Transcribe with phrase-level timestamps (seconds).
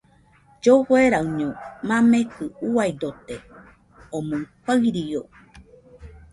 [0.61, 1.47] Llofueraɨño
[1.87, 3.35] mamekɨ uiadote,
[4.17, 5.21] omɨ farió